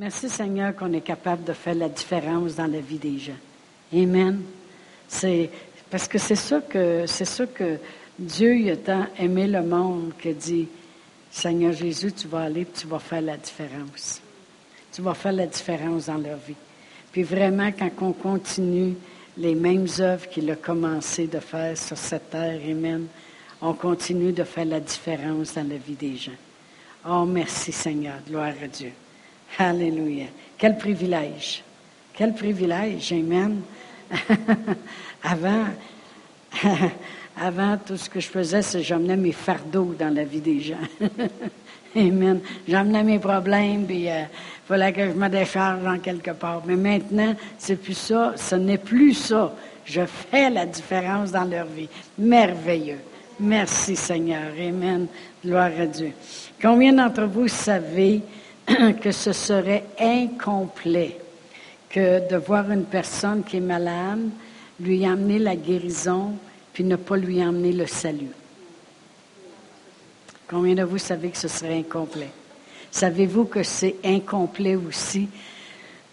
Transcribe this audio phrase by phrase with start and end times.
[0.00, 3.32] Merci Seigneur qu'on est capable de faire la différence dans la vie des gens.
[3.92, 4.42] Amen.
[5.08, 5.50] C'est
[5.90, 7.78] parce que c'est ça que
[8.16, 10.68] Dieu il a tant aimé le monde que dit
[11.32, 14.22] Seigneur Jésus, tu vas aller, tu vas faire la différence.
[14.92, 16.54] Tu vas faire la différence dans leur vie.
[17.10, 18.94] Puis vraiment, quand on continue
[19.36, 23.08] les mêmes œuvres qu'il a commencé de faire sur cette terre, Amen,
[23.60, 26.38] on continue de faire la différence dans la vie des gens.
[27.04, 28.92] Oh, merci Seigneur, gloire à Dieu.
[29.56, 30.26] Alléluia.
[30.56, 31.62] Quel privilège.
[32.14, 33.60] Quel privilège, Amen.
[35.22, 35.66] avant,
[37.40, 40.76] avant, tout ce que je faisais, c'est j'emmenais mes fardeaux dans la vie des gens.
[41.96, 42.40] Amen.
[42.66, 44.24] J'emmenais mes problèmes, puis il euh,
[44.66, 46.62] fallait que je me décharge en quelque part.
[46.66, 49.54] Mais maintenant, c'est plus ça, ce n'est plus ça.
[49.84, 51.88] Je fais la différence dans leur vie.
[52.18, 52.98] Merveilleux.
[53.40, 54.52] Merci Seigneur.
[54.58, 55.06] Amen.
[55.44, 56.12] Gloire à Dieu.
[56.60, 58.20] Combien d'entre vous savez
[59.00, 61.18] que ce serait incomplet
[61.88, 64.28] que de voir une personne qui est malade,
[64.80, 66.34] lui amener la guérison,
[66.72, 68.32] puis ne pas lui emmener le salut?
[70.46, 72.30] Combien de vous savez que ce serait incomplet?
[72.90, 75.28] Savez-vous que c'est incomplet aussi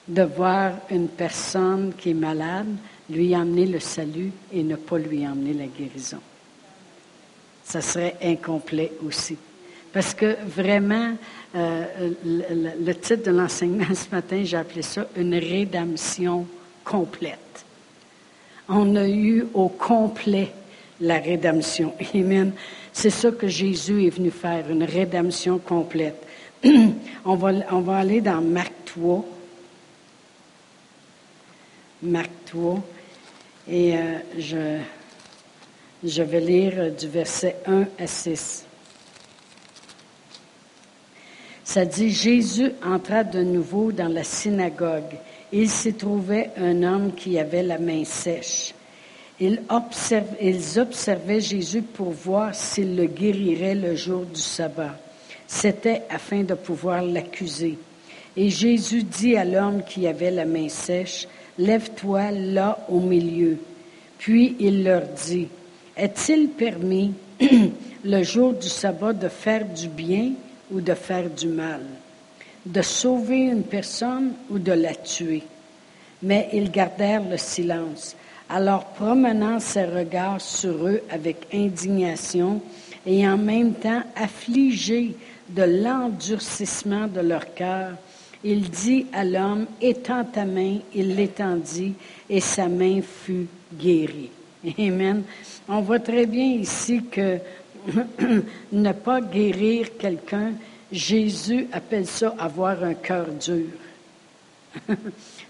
[0.08, 2.68] de voir une personne qui est malade,
[3.10, 6.20] lui emmener le salut et ne pas lui emmener la guérison?
[7.64, 9.38] Ça serait incomplet aussi.
[9.96, 11.16] Parce que vraiment,
[11.56, 11.86] euh,
[12.26, 16.46] le, titre de l'enseignement ce matin, j'ai appelé ça une rédemption
[16.84, 17.66] complète.
[18.68, 20.52] On a eu au complet
[21.00, 21.94] la rédemption.
[22.14, 22.52] Amen.
[22.92, 26.22] C'est ça que Jésus est venu faire, une rédemption complète.
[27.24, 29.24] on, va, on va aller dans Marc 3.
[32.04, 32.84] Marc 3.
[33.70, 34.78] Et euh, je,
[36.04, 38.66] je vais lire du verset 1 à 6.
[41.66, 45.18] Ça dit, Jésus entra de nouveau dans la synagogue.
[45.52, 48.76] Il s'y trouvait un homme qui avait la main sèche.
[49.40, 54.96] Ils, observaient Jésus pour voir s'il le guérirait le jour du sabbat.
[55.48, 57.80] C'était afin de pouvoir l'accuser.
[58.38, 63.58] Et Jésus dit à l'homme qui avait la main sèche, Lève-toi là au milieu.
[64.20, 65.48] Puis il leur dit,
[65.98, 67.14] Est-il permis
[68.04, 70.34] le jour du sabbat de faire du bien
[70.72, 71.82] ou de faire du mal,
[72.66, 75.44] de sauver une personne ou de la tuer.
[76.24, 78.16] Mais ils gardèrent le silence.
[78.50, 82.62] Alors promenant ses regards sur eux avec indignation
[83.06, 85.16] et en même temps affligé
[85.50, 87.92] de l'endurcissement de leur cœur,
[88.44, 91.94] il dit à l'homme, étends ta main, il l'étendit
[92.30, 94.30] et sa main fut guérie.
[94.78, 95.24] Amen.
[95.68, 97.40] On voit très bien ici que
[98.72, 100.54] ne pas guérir quelqu'un,
[100.92, 103.68] Jésus appelle ça avoir un cœur dur.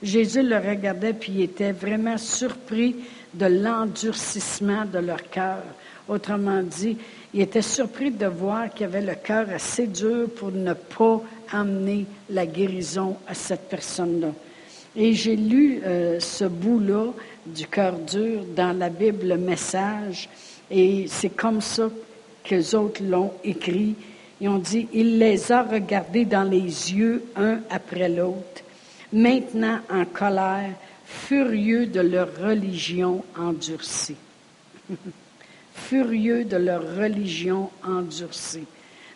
[0.03, 2.95] Jésus le regardait puis il était vraiment surpris
[3.33, 5.63] de l'endurcissement de leur cœur.
[6.07, 6.97] Autrement dit,
[7.33, 11.21] il était surpris de voir qu'il avait le cœur assez dur pour ne pas
[11.51, 14.29] amener la guérison à cette personne-là.
[14.95, 17.07] Et j'ai lu euh, ce bout-là
[17.45, 20.29] du cœur dur dans la Bible, le message,
[20.71, 21.89] et c'est comme ça
[22.45, 23.95] qu'eux autres l'ont écrit.
[24.39, 28.63] Ils ont dit, il les a regardés dans les yeux un après l'autre,
[29.11, 30.71] maintenant en colère,
[31.05, 34.17] furieux de leur religion endurcie.
[35.73, 38.65] furieux de leur religion endurcie.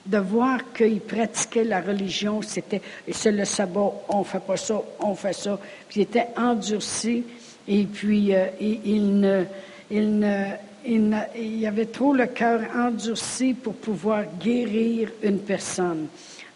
[0.06, 2.82] De voir qu'ils pratiquaient la religion, c'était,
[3.12, 5.60] c'est le sabbat, on fait pas ça, on fait ça.
[5.88, 7.24] Puis ils étaient endurcis
[7.68, 9.44] et puis euh, ne,
[9.92, 10.52] ils ne
[10.86, 16.08] il, y avait trop le cœur endurci pour pouvoir guérir une personne.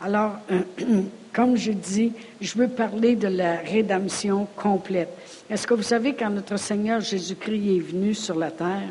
[0.01, 0.38] Alors,
[1.34, 2.11] comme je dis,
[2.41, 5.09] je veux parler de la rédemption complète.
[5.50, 8.89] Est-ce que vous savez quand notre Seigneur Jésus-Christ est venu sur la terre,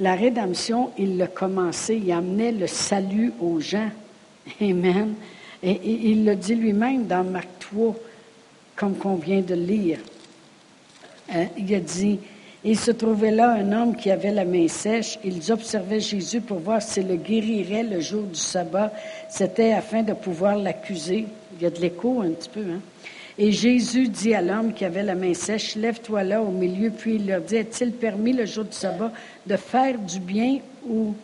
[0.00, 3.90] la rédemption, il l'a commencé, il amenait le salut aux gens.
[4.60, 5.14] Amen.
[5.62, 7.94] Et, il le dit lui-même dans Marc 3,
[8.76, 9.98] comme qu'on vient de lire.
[11.32, 12.18] Hein, il a dit,
[12.64, 15.18] il se trouvait là un homme qui avait la main sèche.
[15.22, 18.92] Ils observaient Jésus pour voir s'il le guérirait le jour du sabbat.
[19.28, 21.26] C'était afin de pouvoir l'accuser.
[21.56, 22.80] Il y a de l'écho un petit peu, hein?
[23.36, 27.16] Et Jésus dit à l'homme qui avait la main sèche, lève-toi là au milieu, puis
[27.16, 29.12] il leur dit, est-il permis le jour du sabbat
[29.44, 31.14] de faire du bien ou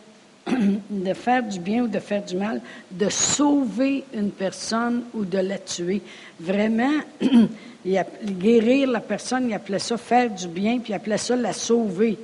[0.89, 2.59] de faire du bien ou de faire du mal,
[2.91, 6.01] de sauver une personne ou de la tuer?
[6.37, 6.99] Vraiment,
[7.85, 8.03] il
[8.37, 12.17] guérir la personne, il appelait ça faire du bien, puis il appelait ça la sauver.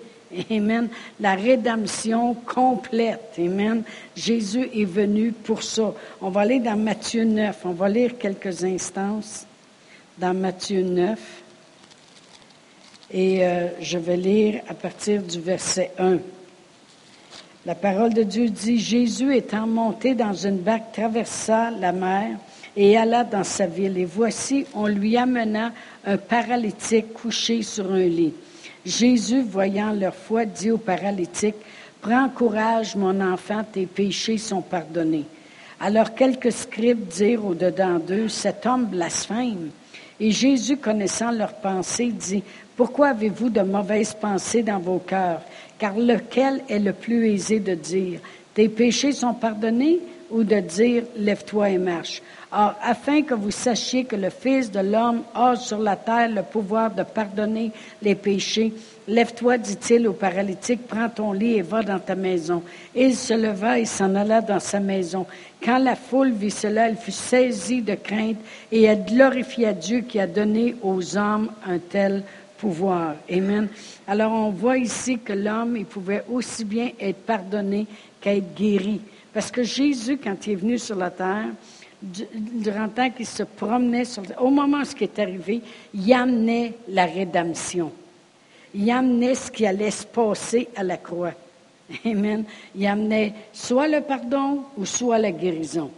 [0.51, 0.89] Amen.
[1.19, 3.35] La rédemption complète.
[3.39, 3.83] Amen.
[4.15, 5.93] Jésus est venu pour ça.
[6.21, 7.57] On va aller dans Matthieu 9.
[7.65, 9.45] On va lire quelques instances
[10.17, 11.19] dans Matthieu 9.
[13.13, 16.17] Et euh, je vais lire à partir du verset 1.
[17.65, 22.37] La parole de Dieu dit, Jésus étant monté dans une barque traversa la mer
[22.77, 23.97] et alla dans sa ville.
[23.97, 25.73] Et voici, on lui amena
[26.05, 28.33] un paralytique couché sur un lit.
[28.85, 31.55] Jésus, voyant leur foi, dit au paralytique,
[31.99, 35.25] Prends courage, mon enfant, tes péchés sont pardonnés.
[35.79, 39.71] Alors quelques scribes dirent au-dedans d'eux, Cet homme blasphème.
[40.19, 42.43] Et Jésus, connaissant leurs pensées, dit,
[42.75, 45.41] Pourquoi avez-vous de mauvaises pensées dans vos cœurs?
[45.79, 48.19] Car lequel est le plus aisé de dire,
[48.53, 49.99] Tes péchés sont pardonnés?
[50.29, 54.79] Ou de dire, Lève-toi et marche Or, afin que vous sachiez que le Fils de
[54.79, 58.71] l'homme a sur la terre le pouvoir de pardonner les péchés,
[59.05, 62.63] lève-toi, dit-il au paralytique, prends ton lit et va dans ta maison.
[62.95, 65.25] il se leva et s'en alla dans sa maison.
[65.61, 68.37] Quand la foule vit cela, elle fut saisie de crainte
[68.71, 72.23] et elle glorifia Dieu qui a donné aux hommes un tel
[72.57, 73.15] pouvoir.
[73.29, 73.67] Amen.
[74.07, 77.87] Alors, on voit ici que l'homme, il pouvait aussi bien être pardonné
[78.21, 79.01] qu'être guéri.
[79.37, 81.49] Parce que Jésus, quand il est venu sur la terre,
[82.01, 85.61] durant le temps qu'il se promenait, sur, au moment où ce qui est arrivé,
[85.93, 87.91] il amenait la rédemption.
[88.73, 91.33] Il amenait ce qui allait se passer à la croix.
[92.03, 92.45] Amen.
[92.75, 95.91] Il amenait soit le pardon ou soit la guérison.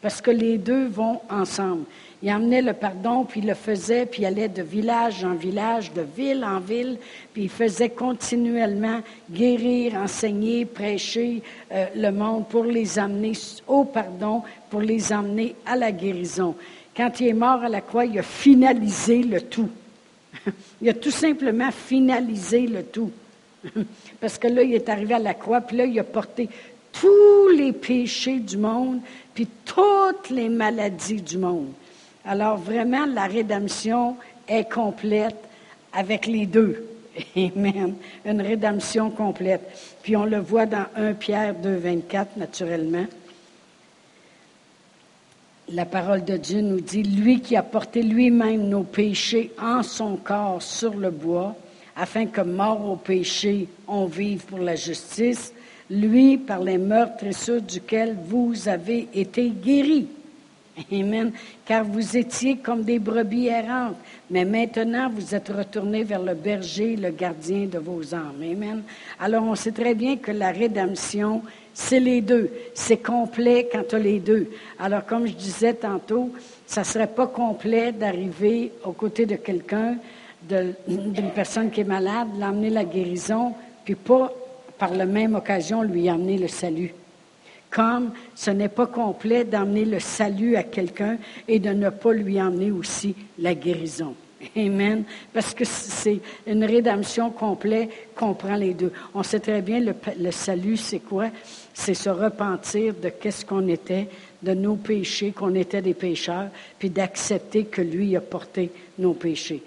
[0.00, 1.84] Parce que les deux vont ensemble.
[2.22, 5.92] Il amenait le pardon, puis il le faisait, puis il allait de village en village,
[5.92, 6.96] de ville en ville,
[7.32, 11.42] puis il faisait continuellement guérir, enseigner, prêcher
[11.72, 13.32] euh, le monde pour les amener
[13.68, 16.54] au pardon, pour les amener à la guérison.
[16.96, 19.68] Quand il est mort à la croix, il a finalisé le tout.
[20.80, 23.10] il a tout simplement finalisé le tout.
[24.20, 26.48] Parce que là, il est arrivé à la croix, puis là, il a porté
[26.92, 29.00] tous les péchés du monde,
[29.34, 31.72] puis toutes les maladies du monde.
[32.26, 34.16] Alors vraiment, la rédemption
[34.48, 35.36] est complète
[35.92, 36.84] avec les deux.
[37.36, 37.94] Amen.
[38.24, 39.62] Une rédemption complète.
[40.02, 43.06] Puis on le voit dans 1 Pierre 2, 24, naturellement.
[45.68, 50.16] La parole de Dieu nous dit, lui qui a porté lui-même nos péchés en son
[50.16, 51.56] corps sur le bois,
[51.96, 55.52] afin que mort au péché, on vive pour la justice,
[55.90, 60.08] lui, par les meurtres ceux duquel vous avez été guéris.
[60.92, 61.32] Amen.
[61.64, 63.96] Car vous étiez comme des brebis errantes,
[64.30, 68.42] mais maintenant vous êtes retournés vers le berger, le gardien de vos âmes.
[68.42, 68.82] Amen.
[69.18, 71.42] Alors on sait très bien que la rédemption,
[71.72, 72.50] c'est les deux.
[72.74, 74.50] C'est complet quand tu les deux.
[74.78, 76.30] Alors comme je disais tantôt,
[76.66, 79.96] ça ne serait pas complet d'arriver aux côtés de quelqu'un,
[80.42, 84.30] d'une personne qui est malade, l'emmener la guérison, puis pas
[84.78, 86.92] par la même occasion lui amener le salut
[87.76, 92.40] comme ce n'est pas complet d'emmener le salut à quelqu'un et de ne pas lui
[92.40, 94.14] emmener aussi la guérison.
[94.56, 95.04] Amen.
[95.34, 98.92] Parce que c'est une rédemption complète qu'on prend les deux.
[99.14, 101.26] On sait très bien le, le salut, c'est quoi?
[101.74, 104.08] C'est se repentir de qu'est-ce qu'on était,
[104.42, 109.62] de nos péchés, qu'on était des pécheurs, puis d'accepter que lui a porté nos péchés.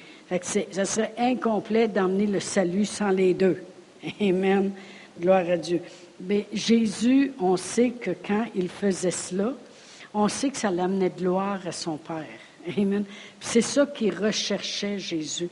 [0.71, 3.61] Ça serait incomplet d'emmener le salut sans les deux.
[4.19, 4.71] Amen.
[5.21, 5.81] Gloire à Dieu.
[6.21, 9.53] Mais Jésus, on sait que quand il faisait cela,
[10.13, 12.25] on sait que ça l'amenait de gloire à son Père.
[12.77, 13.05] Amen.
[13.39, 15.49] C'est ça qu'il recherchait Jésus.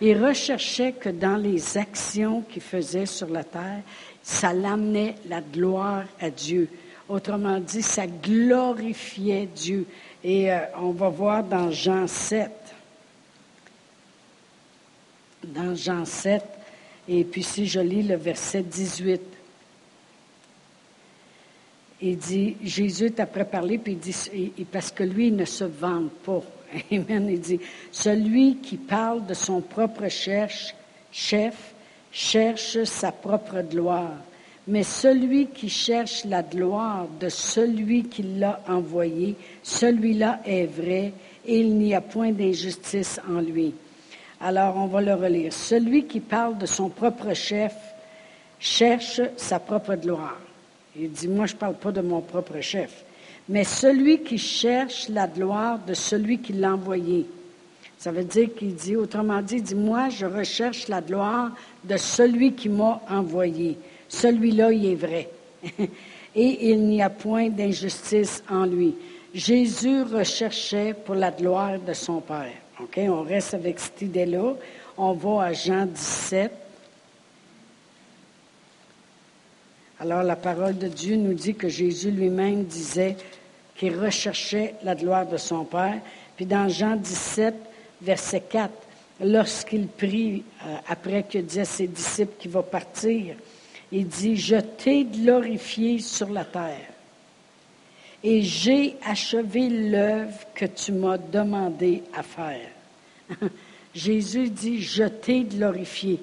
[0.00, 3.82] Il recherchait que dans les actions qu'il faisait sur la terre,
[4.22, 6.68] ça l'amenait la gloire à Dieu.
[7.08, 9.86] Autrement dit, ça glorifiait Dieu.
[10.22, 12.50] Et euh, on va voir dans Jean 7.
[15.44, 16.42] Dans Jean 7,
[17.08, 19.20] et puis si je lis le verset 18.
[22.02, 24.14] Il dit, Jésus t'a préparé, puis dit,
[24.72, 26.42] parce que lui, il ne se vante pas.
[26.92, 27.28] Amen.
[27.28, 27.60] Il dit,
[27.92, 30.74] celui qui parle de son propre chef
[32.10, 34.14] cherche sa propre gloire.
[34.66, 41.12] Mais celui qui cherche la gloire de celui qui l'a envoyé, celui-là est vrai
[41.46, 43.74] et il n'y a point d'injustice en lui.
[44.40, 45.52] Alors, on va le relire.
[45.52, 47.74] Celui qui parle de son propre chef
[48.58, 50.38] cherche sa propre gloire.
[50.96, 53.04] Il dit, moi, je ne parle pas de mon propre chef,
[53.48, 57.26] mais celui qui cherche la gloire de celui qui l'a envoyé.
[57.98, 61.50] Ça veut dire qu'il dit, autrement dit, il dit, moi, je recherche la gloire
[61.84, 63.76] de celui qui m'a envoyé.
[64.08, 65.28] Celui-là, il est vrai.
[66.34, 68.94] Et il n'y a point d'injustice en lui.
[69.34, 72.52] Jésus recherchait pour la gloire de son Père.
[72.80, 72.98] OK?
[72.98, 74.54] On reste avec cette idée-là.
[74.96, 76.50] On va à Jean 17.
[80.00, 83.18] Alors la parole de Dieu nous dit que Jésus lui-même disait
[83.76, 86.00] qu'il recherchait la gloire de son Père.
[86.36, 87.54] Puis dans Jean 17,
[88.00, 88.72] verset 4,
[89.22, 93.36] lorsqu'il prie, euh, après que dit à ses disciples qu'il va partir,
[93.92, 96.88] il dit, je t'ai glorifié sur la terre
[98.24, 102.70] et j'ai achevé l'œuvre que tu m'as demandé à faire.
[103.94, 106.20] Jésus dit, je t'ai glorifié.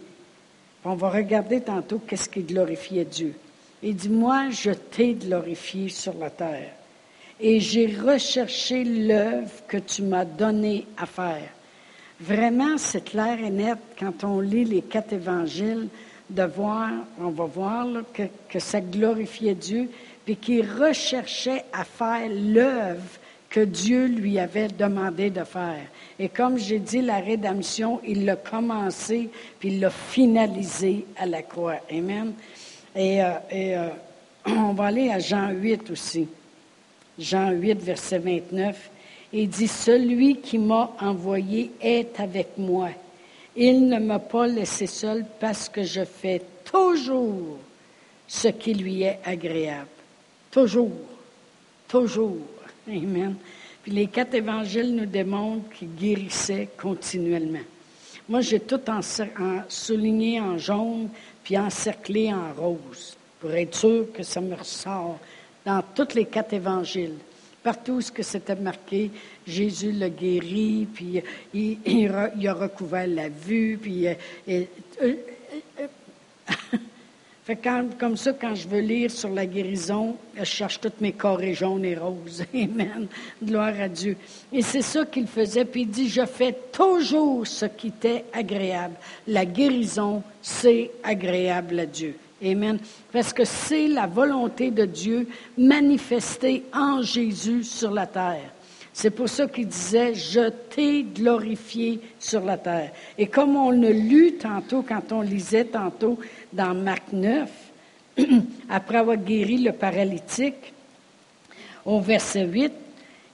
[0.83, 3.35] On va regarder tantôt qu'est-ce qui glorifiait Dieu.
[3.83, 6.73] Il dit, moi, je t'ai glorifié sur la terre
[7.39, 11.49] et j'ai recherché l'œuvre que tu m'as donnée à faire.
[12.19, 15.87] Vraiment, c'est clair et net quand on lit les quatre évangiles
[16.29, 19.89] de voir, on va voir que, que ça glorifiait Dieu,
[20.25, 23.19] puis qu'il recherchait à faire l'œuvre
[23.49, 25.85] que Dieu lui avait demandé de faire.
[26.19, 29.29] Et comme j'ai dit, la rédemption, il l'a commencé,
[29.59, 31.77] puis il l'a finalisé à la croix.
[31.89, 32.33] Amen.
[32.97, 33.89] Et, euh, euh,
[34.47, 36.27] on va aller à Jean 8 aussi.
[37.19, 38.89] Jean 8, verset 29.
[39.33, 42.89] Il dit, Celui qui m'a envoyé est avec moi.
[43.55, 47.57] Il ne m'a pas laissé seul parce que je fais toujours
[48.27, 49.87] ce qui lui est agréable.
[50.49, 50.91] Toujours.
[51.87, 52.37] Toujours.
[52.87, 53.35] Amen.
[53.83, 57.59] Puis les quatre évangiles nous démontrent qu'il guérissait continuellement.
[58.29, 58.99] Moi, j'ai tout en,
[59.69, 61.09] souligné en jaune
[61.47, 65.17] puis encerclé en rose pour être sûr que ça me ressort
[65.65, 67.15] dans tous les quatre évangiles.
[67.63, 69.09] Partout ce que c'était marqué,
[69.47, 71.23] Jésus l'a guéri, puis
[71.53, 74.13] il, a recouvert la vue, puis euh,
[74.49, 74.65] euh,
[75.01, 75.87] euh,
[77.97, 81.85] comme ça, quand je veux lire sur la guérison, je cherche toutes mes carrés jaunes
[81.85, 82.43] et roses.
[82.53, 83.07] Amen.
[83.41, 84.17] Gloire à Dieu.
[84.51, 85.63] Et c'est ça qu'il faisait.
[85.63, 88.95] Puis il dit, je fais toujours ce qui était agréable.
[89.27, 92.15] La guérison, c'est agréable à Dieu.
[92.43, 92.79] Amen.
[93.11, 95.27] Parce que c'est la volonté de Dieu
[95.57, 98.51] manifestée en Jésus sur la terre.
[98.99, 102.91] C'est pour ça qu'il disait, je t'ai glorifié sur la terre.
[103.15, 106.17] Et comme on le lu tantôt, quand on lisait tantôt
[106.51, 107.47] dans Marc 9,
[108.69, 110.73] après avoir guéri le paralytique,
[111.85, 112.73] au verset 8,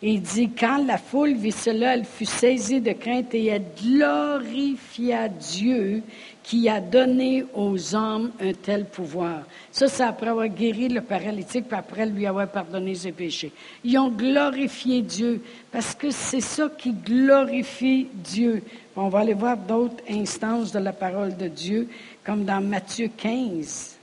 [0.06, 5.30] il dit, quand la foule vit cela, elle fut saisie de crainte et elle glorifia
[5.30, 6.04] Dieu
[6.44, 9.44] qui a donné aux hommes un tel pouvoir.
[9.72, 13.54] Ça, c'est après avoir guéri le paralytique, puis après lui avoir pardonné ses péchés.
[13.86, 15.42] Ils ont glorifié Dieu,
[15.72, 18.62] parce que c'est ça qui glorifie Dieu.
[18.98, 21.88] On va aller voir d'autres instances de la parole de Dieu,
[22.26, 23.98] comme dans Matthieu 15.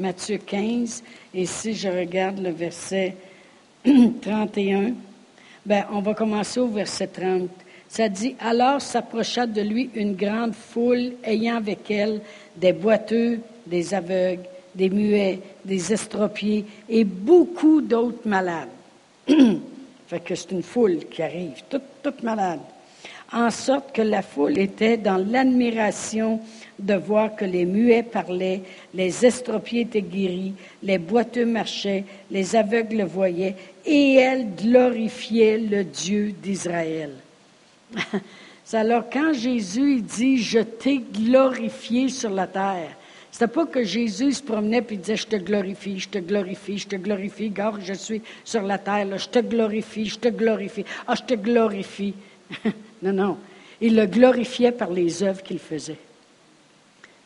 [0.00, 1.02] Matthieu 15,
[1.34, 3.16] et si je regarde le verset
[3.84, 4.94] 31,
[5.66, 7.50] ben, on va commencer au verset 30.
[7.86, 12.22] Ça dit, alors s'approcha de lui une grande foule ayant avec elle
[12.56, 18.70] des boiteux, des aveugles, des muets, des estropiés et beaucoup d'autres malades.
[19.26, 22.60] fait que c'est une foule qui arrive, toute, toute malade.
[23.32, 26.40] En sorte que la foule était dans l'admiration
[26.80, 28.62] de voir que les muets parlaient,
[28.94, 36.32] les estropiés étaient guéris, les boiteux marchaient, les aveugles voyaient, et elle glorifiait le Dieu
[36.42, 37.12] d'Israël.
[38.72, 42.96] Alors, quand Jésus dit Je t'ai glorifié sur la terre,
[43.32, 46.86] c'était pas que Jésus se promenait et disait Je te glorifie, je te glorifie, je
[46.86, 51.14] te glorifie, gars, je suis sur la terre, je te glorifie, je te glorifie, ah,
[51.14, 52.14] je te glorifie.
[53.02, 53.38] non, non.
[53.80, 55.98] Il le glorifiait par les œuvres qu'il faisait.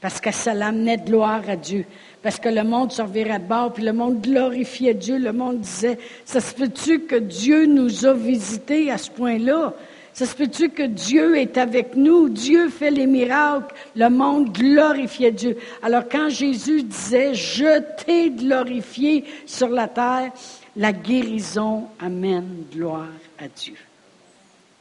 [0.05, 1.87] Parce que ça l'amenait de gloire à Dieu.
[2.23, 5.17] Parce que le monde se revirait de bord, puis le monde glorifiait Dieu.
[5.17, 5.97] Le monde disait,
[6.27, 9.73] ça se peut-tu que Dieu nous a visités à ce point-là?
[10.13, 12.29] Ça se peut-tu que Dieu est avec nous?
[12.29, 13.75] Dieu fait les miracles.
[13.97, 15.57] Le monde glorifiait Dieu.
[15.83, 20.33] Alors quand Jésus disait, je t'ai glorifié sur la terre,
[20.77, 23.09] la guérison amène gloire
[23.39, 23.77] à Dieu.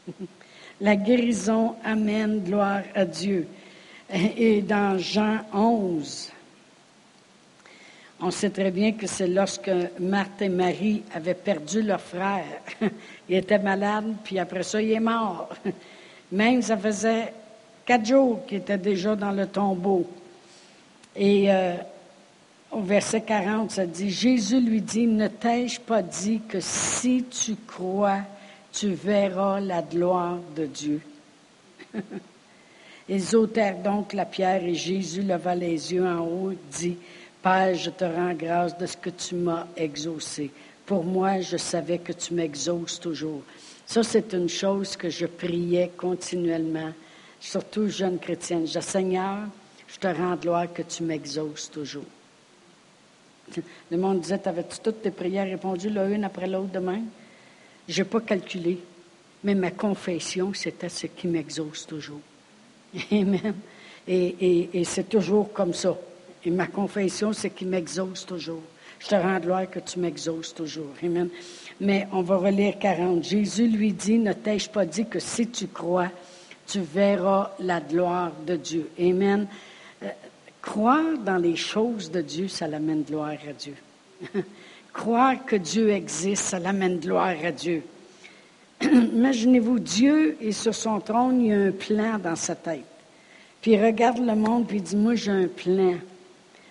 [0.81, 3.47] la guérison amène gloire à Dieu.
[4.15, 6.31] Et dans Jean 11,
[8.21, 12.45] on sait très bien que c'est lorsque Marthe et Marie avaient perdu leur frère.
[13.27, 15.49] Il était malade, puis après ça, il est mort.
[16.31, 17.33] Même, ça faisait
[17.85, 20.07] quatre jours qu'il était déjà dans le tombeau.
[21.15, 21.73] Et euh,
[22.71, 27.55] au verset 40, ça dit, Jésus lui dit, ne t'ai-je pas dit que si tu
[27.67, 28.21] crois,
[28.71, 31.01] tu verras la gloire de Dieu.
[33.09, 36.97] Ils ôtèrent donc la pierre et Jésus leva les yeux en haut, dit,
[37.41, 40.49] Père, je te rends grâce de ce que tu m'as exaucé.
[40.85, 43.41] Pour moi, je savais que tu m'exauces toujours.
[43.85, 46.93] Ça, c'est une chose que je priais continuellement,
[47.39, 48.65] surtout jeune chrétienne.
[48.65, 49.39] Je Seigneur,
[49.93, 52.05] Je te rends gloire que tu m'exauces toujours.
[53.91, 57.01] Le monde disait, avais-tu toutes tes prières répondues, l'une après l'autre demain?
[57.87, 58.79] Je n'ai pas calculé,
[59.43, 62.21] mais ma confession, c'était ce qui m'exauce toujours.
[63.11, 63.55] Amen.
[64.07, 65.95] Et, c'est toujours comme ça.
[66.45, 68.61] Et ma confession, c'est qui m'exauce toujours.
[68.99, 70.93] Je te rends gloire que tu m'exauces toujours.
[71.03, 71.29] Amen.
[71.79, 73.23] Mais on va relire 40.
[73.23, 76.09] Jésus lui dit, ne t'ai-je pas dit que si tu crois,
[76.67, 78.89] tu verras la gloire de Dieu?
[78.99, 79.47] Amen.
[80.03, 80.09] Euh,
[80.61, 83.75] croire dans les choses de Dieu, ça l'amène gloire à Dieu.
[84.93, 87.83] croire que Dieu existe, ça l'amène gloire à Dieu.
[88.91, 92.85] Imaginez-vous, Dieu est sur son trône, il y a un plan dans sa tête.
[93.61, 95.95] Puis il regarde le monde, puis il dit, moi j'ai un plan.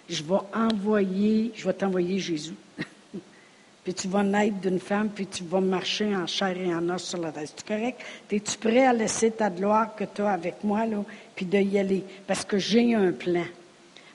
[0.09, 2.54] Je vais envoyer, je vais t'envoyer Jésus.
[3.85, 7.02] puis tu vas naître d'une femme, puis tu vas marcher en chair et en os
[7.02, 7.45] sur la terre.
[7.47, 8.00] C'est correct?
[8.31, 11.02] Es-tu prêt à laisser ta gloire que tu as avec moi, là,
[11.35, 12.04] puis de y aller?
[12.26, 13.47] Parce que j'ai un plan.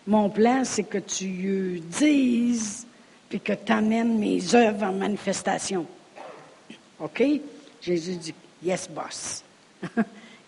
[0.05, 2.85] Mon plan, c'est que tu dises,
[3.27, 5.85] puis que tu amènes mes œuvres en manifestation.
[6.99, 7.23] OK?
[7.87, 9.43] Jésus dit, yes, boss.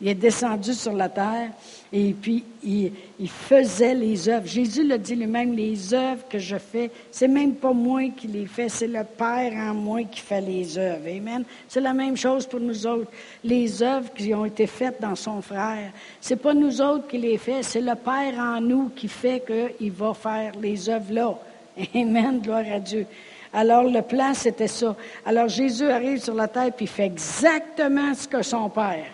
[0.01, 1.51] Il est descendu sur la terre
[1.91, 2.91] et puis il,
[3.27, 4.47] faisait les œuvres.
[4.47, 8.45] Jésus le dit lui-même, les œuvres que je fais, c'est même pas moi qui les
[8.45, 11.05] fais, c'est le Père en moi qui fait les œuvres.
[11.05, 11.43] Amen.
[11.67, 13.11] C'est la même chose pour nous autres.
[13.43, 15.91] Les œuvres qui ont été faites dans son frère,
[16.21, 19.91] c'est pas nous autres qui les fait, c'est le Père en nous qui fait qu'il
[19.91, 21.37] va faire les œuvres là.
[21.93, 22.39] Amen.
[22.39, 23.05] Gloire à Dieu.
[23.53, 24.95] Alors le plan, c'était ça.
[25.25, 29.05] Alors Jésus arrive sur la terre puis fait exactement ce que son Père.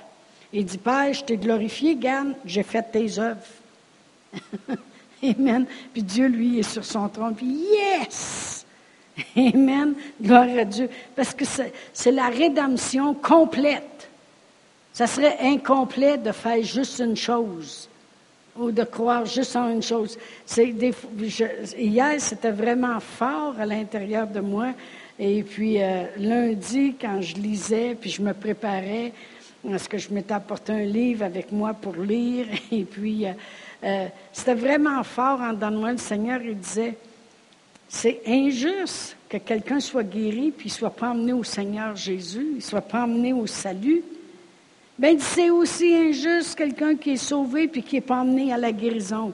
[0.52, 3.42] Il dit, Père, je t'ai glorifié, garde, j'ai fait tes œuvres.
[5.24, 5.66] Amen.
[5.92, 7.36] Puis Dieu, lui, est sur son trône.
[7.36, 8.66] Puis, yes!
[9.36, 9.96] Amen.
[10.22, 10.90] Gloire à Dieu.
[11.16, 11.46] Parce que
[11.94, 14.10] c'est la rédemption complète.
[14.94, 17.90] Ça serait incomplet de faire juste une chose
[18.58, 20.18] ou de croire juste en une chose.
[20.56, 20.94] Des,
[21.78, 24.74] hier, c'était vraiment fort à l'intérieur de moi.
[25.20, 29.14] Et puis, euh, lundi, quand je lisais, puis je me préparais,
[29.70, 32.46] parce que je m'étais apporté un livre avec moi pour lire.
[32.72, 33.32] Et puis, euh,
[33.84, 35.92] euh, c'était vraiment fort en dedans de moi.
[35.92, 36.98] Le Seigneur, il disait,
[37.88, 42.56] c'est injuste que quelqu'un soit guéri puis ne soit pas emmené au Seigneur Jésus, il
[42.58, 44.04] ne soit pas emmené au salut.
[44.98, 48.72] Bien, c'est aussi injuste quelqu'un qui est sauvé puis qui n'est pas emmené à la
[48.72, 49.34] guérison.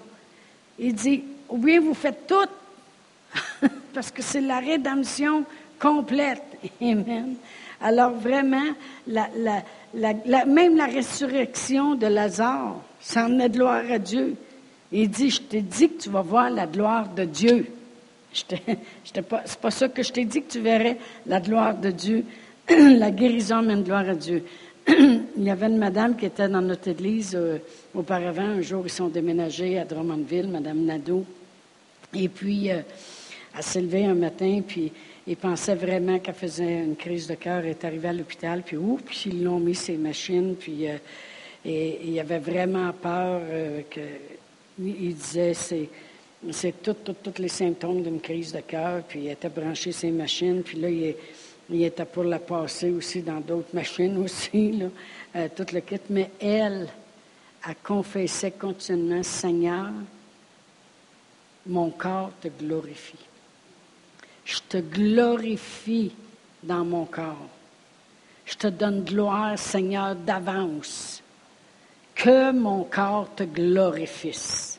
[0.80, 5.46] Il dit, ou bien vous faites tout, parce que c'est la rédemption
[5.80, 6.44] complète.
[6.82, 7.36] Amen.
[7.80, 8.70] Alors vraiment,
[9.08, 14.36] même la résurrection de Lazare, ça en est de gloire à Dieu.
[14.92, 17.68] Il dit, je t'ai dit que tu vas voir la gloire de Dieu.
[18.34, 20.98] Ce n'est pas, pas ça que je t'ai dit que tu verrais
[21.28, 22.26] la gloire de Dieu.
[22.70, 24.44] la guérison mène gloire à Dieu.
[24.88, 27.58] Il y avait une madame qui était dans notre église euh,
[27.94, 28.44] auparavant.
[28.44, 31.26] Un jour, ils sont déménagés à Drummondville, Madame Nadeau.
[32.14, 32.82] Et puis, euh,
[33.56, 34.92] elle s'est levée un matin, puis
[35.28, 37.60] il pensait vraiment qu'elle faisait une crise de cœur.
[37.60, 40.98] Elle est arrivée à l'hôpital, puis puis ils l'ont mis ses machines, puis euh,
[41.64, 43.42] et, il avait vraiment peur
[43.90, 44.02] que.
[44.80, 45.90] Il disait, c'est.
[46.50, 50.80] C'est tous les symptômes d'une crise de cœur, puis il était branché ses machines, puis
[50.80, 51.14] là, il,
[51.72, 54.88] il était pour la passer aussi dans d'autres machines aussi, là,
[55.36, 56.02] euh, tout le kit.
[56.10, 56.90] Mais elle
[57.64, 59.90] a confessé continuellement, Seigneur,
[61.66, 63.26] mon corps te glorifie.
[64.44, 66.12] Je te glorifie
[66.62, 67.50] dans mon corps.
[68.46, 71.22] Je te donne gloire, Seigneur, d'avance.
[72.16, 74.78] Que mon corps te glorifie.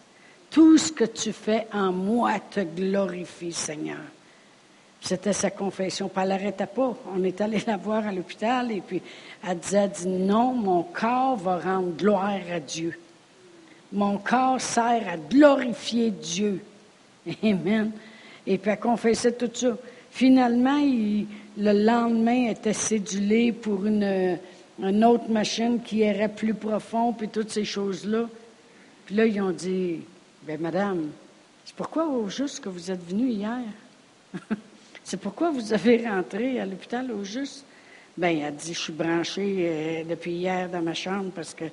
[0.50, 4.02] Tout ce que tu fais en moi te glorifie, Seigneur.
[5.02, 6.08] C'était sa confession.
[6.08, 6.96] Puis elle n'arrêtait pas.
[7.12, 9.02] On est allé la voir à l'hôpital et puis
[9.46, 12.96] elle disait, dit, non, mon corps va rendre gloire à Dieu.
[13.92, 16.62] Mon corps sert à glorifier Dieu.
[17.42, 17.90] Amen.
[18.46, 19.76] Et puis elle confessait tout ça.
[20.12, 24.38] Finalement, le lendemain, elle était cédulée pour une,
[24.78, 28.28] une autre machine qui irait plus profond, puis toutes ces choses-là.
[29.06, 30.00] Puis là, ils ont dit,
[30.46, 31.10] ben madame,
[31.64, 33.62] c'est pourquoi au juste que vous êtes venue hier?
[35.04, 37.64] C'est pourquoi vous avez rentré à l'hôpital au juste?
[38.16, 41.64] Bien, elle dit, je suis branchée euh, depuis hier dans ma chambre parce que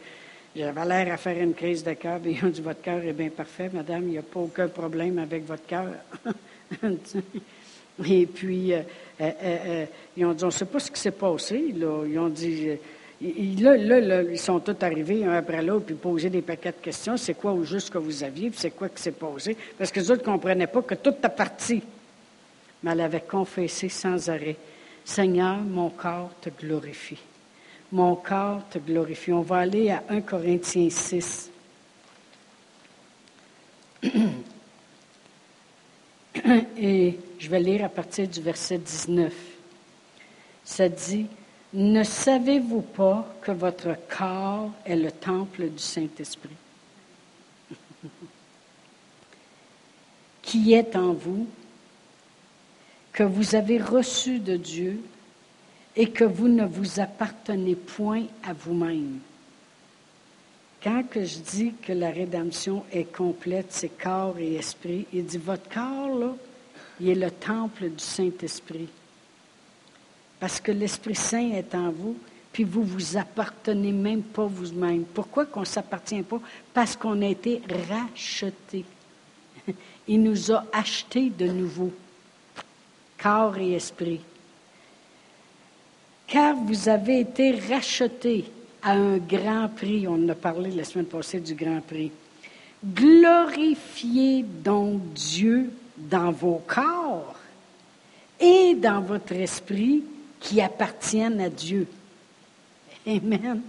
[0.55, 2.19] j'avais l'air à faire une crise de cœur.
[2.25, 5.19] Ils ont dit, votre cœur est bien parfait, madame, il n'y a pas aucun problème
[5.19, 5.87] avec votre cœur.
[8.07, 8.81] Et puis, euh,
[9.21, 11.73] euh, ils ont dit, on ne sait pas ce qui s'est passé.
[11.75, 12.69] Ils ont dit,
[13.21, 17.17] là, là, ils sont tous arrivés un après l'autre, puis poser des paquets de questions.
[17.17, 19.55] C'est quoi au juste que vous aviez, c'est quoi qui s'est passé?
[19.77, 21.83] Parce que les autres ne comprenaient pas que tout est parti
[22.83, 24.57] mais elle avait confessé sans arrêt,
[25.03, 27.17] Seigneur, mon corps te glorifie.
[27.91, 29.33] Mon corps te glorifie.
[29.33, 31.49] On va aller à 1 Corinthiens 6.
[36.77, 39.33] Et je vais lire à partir du verset 19.
[40.63, 41.25] Ça dit,
[41.73, 46.55] Ne savez-vous pas que votre corps est le temple du Saint-Esprit?
[50.43, 51.47] Qui est en vous,
[53.13, 55.01] que vous avez reçu de Dieu
[55.95, 59.19] et que vous ne vous appartenez point à vous-même.
[60.81, 65.37] Quand que je dis que la rédemption est complète, c'est corps et esprit, il dit
[65.37, 66.35] votre corps, là,
[67.01, 68.87] il est le temple du Saint-Esprit.
[70.39, 72.15] Parce que l'Esprit Saint est en vous,
[72.53, 75.03] puis vous vous appartenez même pas vous-même.
[75.03, 76.39] Pourquoi qu'on ne s'appartient pas?
[76.73, 78.85] Parce qu'on a été racheté.
[80.07, 81.91] Il nous a achetés de nouveau,
[83.21, 84.21] corps et esprit.
[86.27, 88.45] Car vous avez été rachetés
[88.83, 90.07] à un grand prix.
[90.07, 92.11] On a parlé la semaine passée du grand prix.
[92.85, 97.35] Glorifiez donc Dieu dans vos corps
[98.39, 100.03] et dans votre esprit
[100.39, 101.87] qui appartiennent à Dieu.
[103.05, 103.61] Amen.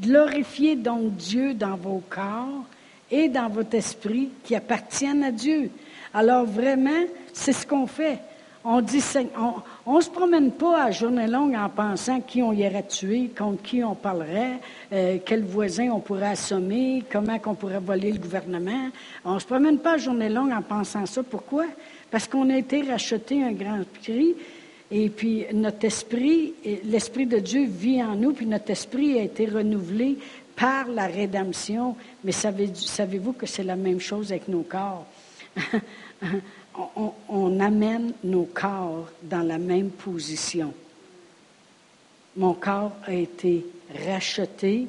[0.00, 2.64] Glorifiez donc Dieu dans vos corps
[3.10, 5.70] et dans votre esprit qui appartiennent à Dieu.
[6.12, 8.18] Alors vraiment, c'est ce qu'on fait.
[8.64, 13.60] On dit, se promène pas à journée longue en pensant qui on irait tuer, contre
[13.62, 14.60] qui on parlerait,
[14.92, 18.90] euh, quel voisin on pourrait assommer, comment on pourrait voler le gouvernement.
[19.24, 21.24] On ne se promène pas à journée longue en pensant ça.
[21.24, 21.64] Pourquoi?
[22.08, 24.36] Parce qu'on a été racheté un grand prix
[24.92, 29.46] et puis notre esprit, l'esprit de Dieu vit en nous, puis notre esprit a été
[29.46, 30.18] renouvelé
[30.54, 31.96] par la rédemption.
[32.22, 35.06] Mais savez-vous que c'est la même chose avec nos corps?
[36.74, 40.72] on, amène nos corps dans la même position.
[42.36, 43.66] Mon corps a été
[44.06, 44.88] racheté.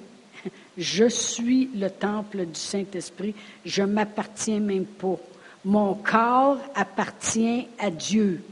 [0.77, 3.35] Je suis le temple du Saint-Esprit.
[3.65, 5.17] Je ne m'appartiens même pas.
[5.65, 8.43] Mon corps appartient à Dieu.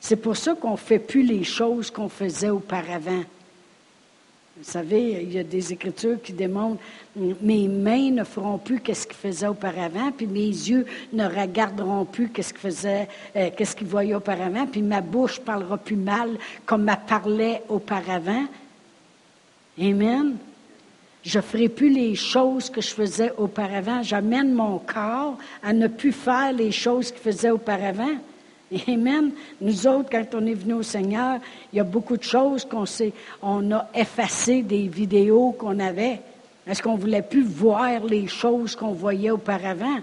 [0.00, 3.24] C'est pour ça qu'on ne fait plus les choses qu'on faisait auparavant.
[4.58, 6.82] Vous savez, il y a des écritures qui démontrent
[7.14, 12.28] mes mains ne feront plus qu'est-ce qu'ils faisaient auparavant, puis mes yeux ne regarderont plus
[12.28, 16.88] qu'est-ce qu'ils faisaient, euh, qu'est-ce qu'ils voyaient auparavant, puis ma bouche parlera plus mal comme
[16.88, 18.46] elle parlait auparavant.
[19.80, 20.36] Amen.
[21.22, 24.02] Je ferai plus les choses que je faisais auparavant.
[24.02, 28.16] J'amène mon corps à ne plus faire les choses qu'il faisait auparavant.
[28.88, 29.32] Amen.
[29.60, 31.38] Nous autres, quand on est venu au Seigneur,
[31.72, 33.12] il y a beaucoup de choses qu'on sait.
[33.42, 36.20] On a effacé des vidéos qu'on avait.
[36.66, 40.00] Est-ce qu'on voulait plus voir les choses qu'on voyait auparavant?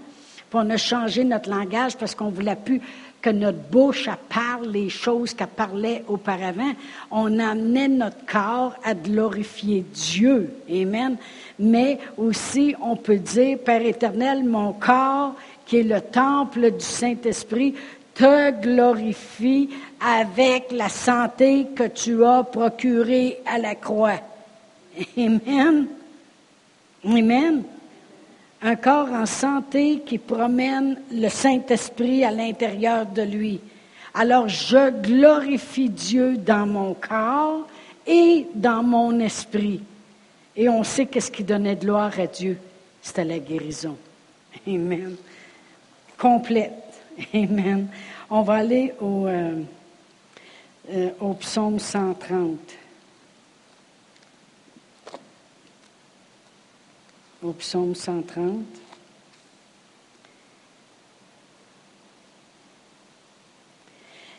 [0.48, 2.80] Puis on a changé notre langage parce qu'on voulait plus
[3.22, 6.72] que notre bouche parle les choses qu'elle parlait auparavant.
[7.10, 10.50] On amenait notre corps à glorifier Dieu.
[10.70, 11.16] Amen.
[11.58, 15.34] Mais aussi, on peut dire, Père éternel, mon corps,
[15.66, 17.74] qui est le temple du Saint-Esprit,
[18.16, 19.68] te glorifie
[20.00, 24.20] avec la santé que tu as procurée à la croix.
[25.16, 25.86] Amen.
[27.04, 27.62] Amen.
[28.62, 33.60] Un corps en santé qui promène le Saint-Esprit à l'intérieur de lui.
[34.14, 37.66] Alors je glorifie Dieu dans mon corps
[38.06, 39.82] et dans mon esprit.
[40.56, 42.58] Et on sait qu'est-ce qui donnait gloire à Dieu.
[43.02, 43.96] C'était la guérison.
[44.66, 45.16] Amen.
[46.16, 46.85] Complète.
[47.34, 47.88] Amen.
[48.28, 49.62] On va aller au, euh,
[50.90, 52.58] euh, psaume 130.
[57.42, 58.64] Au psaume 130.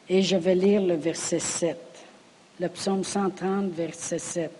[0.09, 1.77] Et je vais lire le verset 7.
[2.59, 4.51] Le psaume 130, verset 7.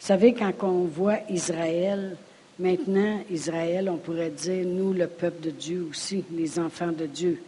[0.00, 2.16] Vous savez, quand on voit Israël,
[2.58, 7.42] Maintenant, Israël, on pourrait dire, nous, le peuple de Dieu aussi, les enfants de Dieu,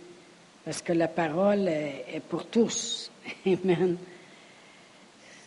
[0.64, 3.10] parce que la parole est, pour tous.
[3.46, 3.96] Amen.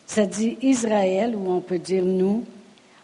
[0.08, 2.43] Ça dit Israël, ou on peut dire nous,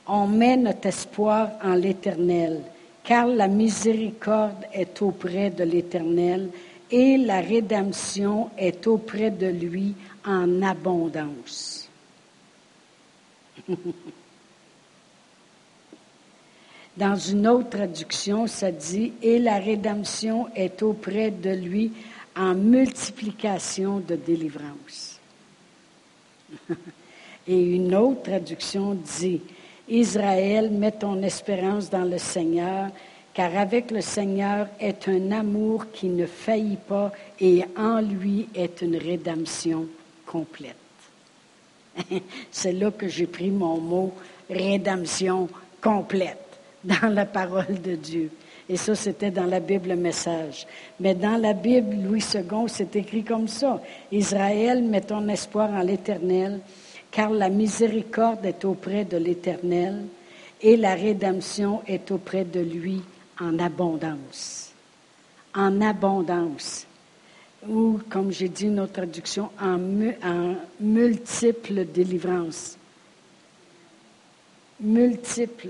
[0.08, 2.64] on met notre espoir en l'Éternel,
[3.04, 6.50] car la miséricorde est auprès de l'Éternel
[6.90, 9.94] et la rédemption est auprès de lui
[10.26, 11.88] en abondance.
[16.98, 21.92] Dans une autre traduction, ça dit Et la rédemption est auprès de lui
[22.36, 25.20] en multiplication de délivrance.
[27.48, 29.42] Et une autre traduction dit
[29.88, 32.90] Israël, mets ton espérance dans le Seigneur,
[33.34, 38.82] car avec le Seigneur est un amour qui ne faillit pas et en lui est
[38.82, 39.86] une rédemption
[40.26, 40.76] complète.
[42.52, 44.14] C'est là que j'ai pris mon mot
[44.50, 45.48] rédemption
[45.80, 46.47] complète
[46.84, 48.30] dans la parole de Dieu.
[48.70, 50.68] Et ça, c'était dans la Bible le message.
[51.00, 53.82] Mais dans la Bible, Louis II, c'est écrit comme ça.
[54.12, 56.60] Israël, met ton espoir en l'Éternel,
[57.10, 60.04] car la miséricorde est auprès de l'Éternel
[60.62, 63.02] et la rédemption est auprès de lui
[63.40, 64.74] en abondance.
[65.56, 66.86] En abondance.
[67.68, 69.80] Ou, comme j'ai dit une autre traduction, en,
[70.24, 72.78] en multiples délivrances.
[74.80, 75.70] Multiples.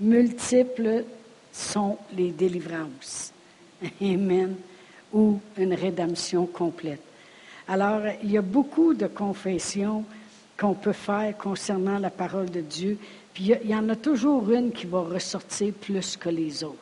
[0.00, 1.04] Multiples
[1.52, 3.32] sont les délivrances.
[4.00, 4.54] Amen.
[5.12, 7.02] Ou une rédemption complète.
[7.68, 10.04] Alors, il y a beaucoup de confessions
[10.58, 12.98] qu'on peut faire concernant la parole de Dieu,
[13.32, 16.76] puis il y en a toujours une qui va ressortir plus que les autres.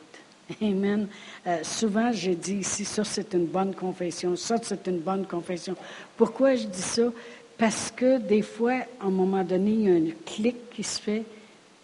[0.61, 1.07] Amen.
[1.45, 5.75] Euh, souvent, j'ai dit ici, ça c'est une bonne confession, ça c'est une bonne confession.
[6.17, 7.11] Pourquoi je dis ça?
[7.57, 10.99] Parce que des fois, à un moment donné, il y a un clic qui se
[10.99, 11.23] fait,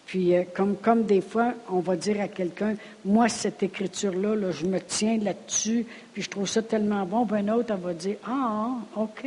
[0.06, 4.52] puis, euh, comme, comme des fois, on va dire à quelqu'un, moi, cette écriture-là, là,
[4.52, 7.26] je me tiens là-dessus, puis je trouve ça tellement bon.
[7.26, 9.26] Puis un autre, elle va dire, ah, OK.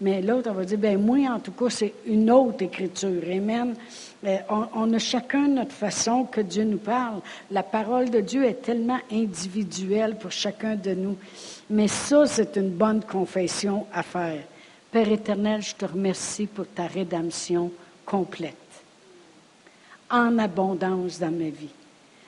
[0.00, 3.20] Mais l'autre, elle va dire, ben moi, en tout cas, c'est une autre écriture.
[3.28, 3.74] Amen.
[4.24, 4.36] Euh,
[4.74, 7.20] on, a chacun notre façon que Dieu nous parle.
[7.50, 11.16] La parole de Dieu est tellement individuelle pour chacun de nous.
[11.68, 14.42] Mais ça, c'est une bonne confession à faire.
[14.92, 17.72] Père éternel, je te remercie pour ta rédemption
[18.04, 18.65] complète
[20.10, 21.74] en abondance dans ma vie,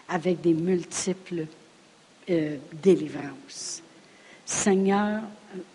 [0.09, 1.47] avec des multiples
[2.31, 3.83] euh, délivrances.
[4.45, 5.23] Seigneur,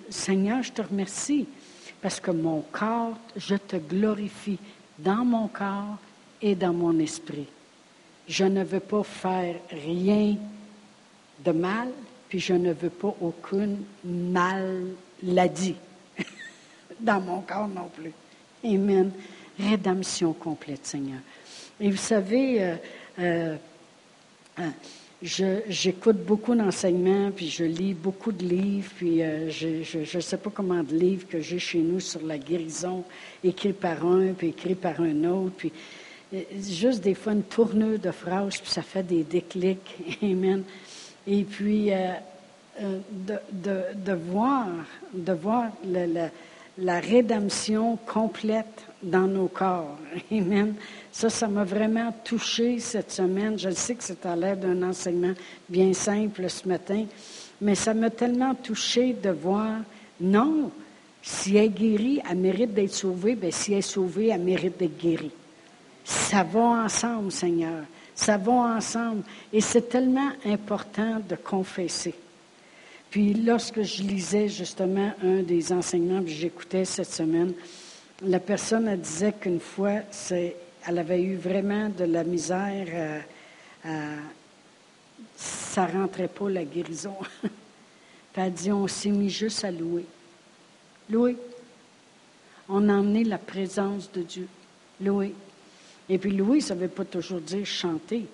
[0.10, 1.48] Seigneur, je te remercie
[2.02, 4.60] parce que mon corps, je te glorifie
[5.00, 5.98] dans mon corps
[6.42, 7.48] et dans mon esprit.
[8.28, 10.36] Je ne veux pas faire rien
[11.44, 11.90] de mal,
[12.30, 15.76] puis je ne veux pas aucune maladie
[17.00, 18.12] dans mon corps non plus.
[18.64, 19.12] Amen.
[19.60, 21.20] Rédemption complète, Seigneur.
[21.80, 22.76] Et vous savez, euh,
[23.20, 23.56] euh,
[24.60, 30.52] euh, j'écoute beaucoup d'enseignements, puis je lis beaucoup de livres, puis je ne sais pas
[30.52, 33.04] comment de livres que j'ai chez nous sur la guérison,
[33.44, 35.72] écrits par un, puis écrits par un autre, puis
[36.62, 39.98] juste des fois une tournure de phrases, puis ça fait des déclics.
[40.22, 40.64] Amen.
[41.26, 44.68] Et puis, de, de, de, voir,
[45.14, 46.30] de voir la,
[46.78, 49.98] la rédemption complète dans nos corps.
[50.32, 50.76] Amen.
[51.12, 53.60] Ça, ça m'a vraiment touché cette semaine.
[53.60, 55.34] Je sais que c'est à l'air d'un enseignement
[55.70, 57.06] bien simple ce matin,
[57.62, 59.78] mais ça m'a tellement touché de voir,
[60.20, 60.72] non,
[61.22, 64.78] si elle est guérie, elle mérite d'être sauvée, bien si elle est sauvée, elle mérite
[64.78, 65.32] d'être guérie.
[66.04, 67.86] Ça va ensemble, Seigneur.
[68.16, 69.24] Ça va ensemble.
[69.52, 72.14] Et c'est tellement important de confesser.
[73.14, 77.54] Puis lorsque je lisais justement un des enseignements que j'écoutais cette semaine,
[78.24, 80.00] la personne disait qu'une fois,
[80.32, 83.24] elle avait eu vraiment de la misère,
[83.86, 84.16] à,
[85.38, 87.16] ça ne rentrait pas la guérison.
[88.36, 90.06] Elle dit, on s'est mis juste à louer.
[91.08, 91.38] Louer.
[92.68, 94.48] On a emmené la présence de Dieu.
[95.00, 95.36] Louer.
[96.10, 98.26] Et puis louer, ça ne veut pas toujours dire chanter,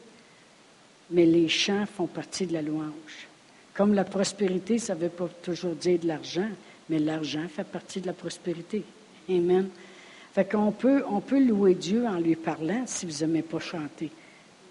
[1.12, 3.29] mais les chants font partie de la louange.
[3.74, 6.50] Comme la prospérité, ça ne veut pas toujours dire de l'argent,
[6.90, 8.84] mais l'argent fait partie de la prospérité.
[9.30, 9.70] Amen.
[10.34, 14.12] Fait qu'on peut, on peut louer Dieu en lui parlant si vous n'aimez pas chanter.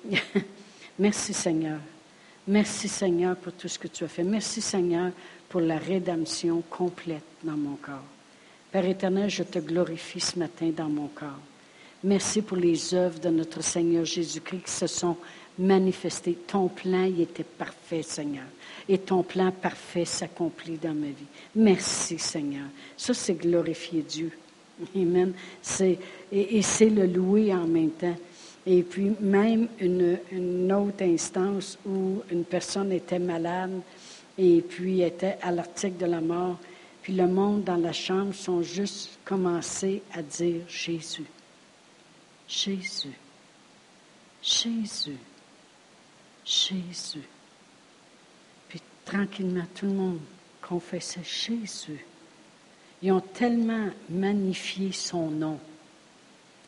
[0.98, 1.78] Merci Seigneur.
[2.46, 4.24] Merci Seigneur pour tout ce que tu as fait.
[4.24, 5.12] Merci Seigneur
[5.48, 8.04] pour la rédemption complète dans mon corps.
[8.70, 11.40] Père éternel, je te glorifie ce matin dans mon corps.
[12.04, 15.16] Merci pour les œuvres de notre Seigneur Jésus-Christ qui se sont
[15.58, 16.34] manifestées.
[16.46, 18.44] Ton plan, il était parfait, Seigneur.
[18.88, 21.26] Et ton plan parfait s'accomplit dans ma vie.
[21.56, 22.66] Merci, Seigneur.
[22.96, 24.32] Ça, c'est glorifier Dieu.
[24.94, 25.32] Amen.
[26.30, 28.16] Et, c'est le louer en même temps.
[28.66, 33.80] Et puis même une, une, autre instance où une personne était malade
[34.36, 36.58] et puis était à l'article de la mort,
[37.02, 41.24] puis le monde dans la chambre sont juste commencé à dire Jésus,
[42.46, 43.16] Jésus,
[44.42, 45.16] Jésus,
[46.48, 47.28] Jésus.
[48.68, 50.20] Puis tranquillement, tout le monde
[50.62, 52.04] confessait Jésus.
[53.02, 55.60] Ils ont tellement magnifié son nom.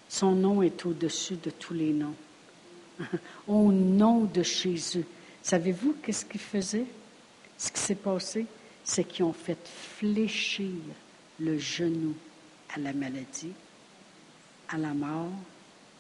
[0.09, 2.15] Son nom est au-dessus de tous les noms.
[3.49, 5.05] Au nom de Jésus.
[5.43, 6.87] Savez-vous qu'est-ce qu'ils faisaient?
[7.57, 8.47] Ce qui s'est passé,
[8.85, 9.59] c'est qu'ils ont fait
[9.99, 10.75] fléchir
[11.39, 12.15] le genou
[12.75, 13.53] à la maladie,
[14.69, 15.33] à la mort,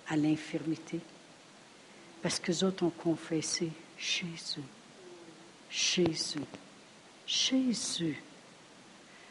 [0.09, 1.01] à l'infirmité.
[2.22, 4.61] Parce que les autres ont confessé Jésus,
[5.70, 6.40] Jésus,
[7.26, 8.22] Jésus.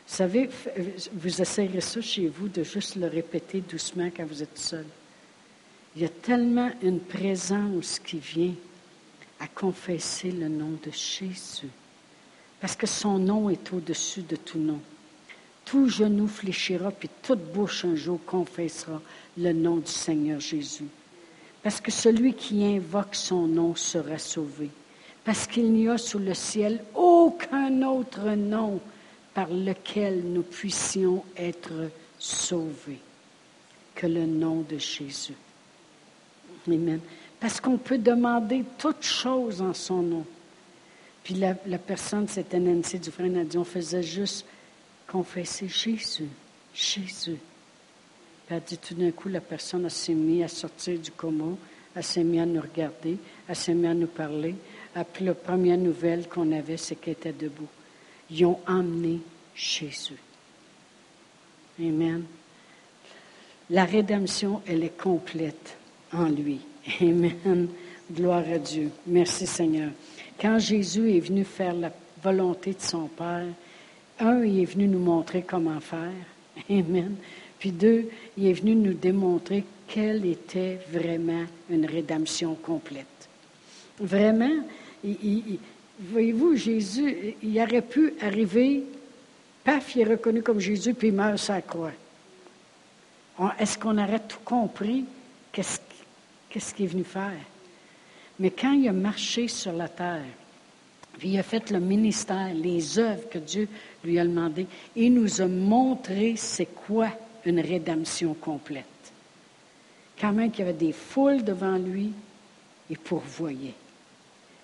[0.08, 0.49] Vous savez,
[1.13, 4.86] vous essayerez ça chez vous de juste le répéter doucement quand vous êtes seul.
[5.95, 8.54] Il y a tellement une présence qui vient
[9.39, 11.69] à confesser le nom de Jésus.
[12.60, 14.82] Parce que son nom est au-dessus de tout nom.
[15.63, 19.02] Tout genou fléchira, puis toute bouche un jour confessera
[19.38, 20.88] le nom du Seigneur Jésus.
[21.63, 24.69] Parce que celui qui invoque son nom sera sauvé.
[25.26, 28.80] Parce qu'il n'y a sous le ciel aucun autre nom
[29.34, 33.00] par lequel nous puissions être sauvés
[33.93, 35.36] que le nom de Jésus.
[36.67, 37.00] Amen.
[37.39, 40.26] Parce qu'on peut demander toutes choses en son nom.
[41.24, 44.45] Puis la, personne, c'était Nancy Dufresne, a dit, on faisait juste
[45.08, 46.30] confesser Jésus,
[46.74, 47.38] Jésus.
[48.50, 51.56] Elle dit, tout d'un coup, la personne s'est mise à sortir du coma,
[51.96, 54.56] elle s'est mise à nous regarder, elle s'est mise à nous parler.
[55.14, 57.68] Puis la première nouvelle qu'on avait, c'est qu'elle était debout.
[58.32, 59.20] Ils ont emmené
[59.56, 60.18] Jésus.
[61.80, 62.24] Amen.
[63.70, 65.78] La rédemption, elle est complète
[66.12, 66.60] en lui.
[67.02, 67.68] Amen.
[68.12, 68.90] Gloire à Dieu.
[69.06, 69.92] Merci Seigneur.
[70.42, 71.92] Quand Jésus est venu faire la
[72.24, 73.46] volonté de son Père,
[74.20, 76.12] un, il est venu nous montrer comment faire.
[76.70, 77.16] Amen.
[77.60, 83.06] Puis deux, il est venu nous démontrer quelle était vraiment une rédemption complète.
[84.00, 84.63] Vraiment,
[85.04, 88.84] voyez-vous, Jésus, il aurait pu arriver,
[89.63, 91.91] paf, il est reconnu comme Jésus, puis il meurt sur la croix.
[93.60, 95.06] Est-ce qu'on aurait tout compris?
[95.52, 97.34] Qu'est-ce qu'il est venu faire?
[98.39, 100.24] Mais quand il a marché sur la terre,
[101.17, 103.67] puis il a fait le ministère, les œuvres que Dieu
[104.06, 107.10] lui a demandées, il nous a montré c'est quoi
[107.45, 108.86] une rédemption complète.
[110.19, 112.12] Quand même qu'il y avait des foules devant lui,
[112.89, 113.75] il pourvoyait.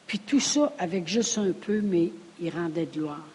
[0.07, 3.25] Puis tout ça avec juste un peu, mais il rendait gloire.